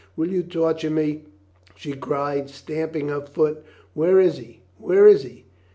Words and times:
"Will 0.15 0.29
you 0.31 0.41
torture 0.41 0.89
me?" 0.89 1.25
she 1.75 1.93
cried, 1.93 2.49
stamping 2.49 3.09
her 3.09 3.21
foot. 3.21 3.63
"Where 3.93 4.19
is 4.19 4.39
he? 4.39 4.63
Where 4.79 5.05
is 5.05 5.21
he?" 5.21 5.45